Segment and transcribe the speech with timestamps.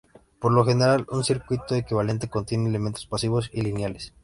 [0.39, 4.15] Por lo general, un circuito equivalente contiene elementos pasivos y lineales.